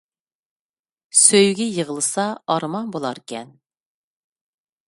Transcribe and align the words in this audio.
سۆيگۈ 1.23 1.67
يىغلىسا 1.75 2.27
ئارمان 2.55 2.91
بۇلار 2.97 3.23
كەن 3.33 3.53